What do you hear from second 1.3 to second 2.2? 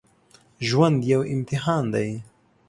امتحان دی